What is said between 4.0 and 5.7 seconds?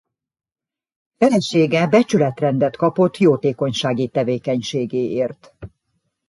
tevékenységéért.